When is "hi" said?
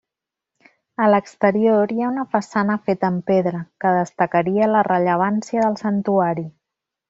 1.97-2.05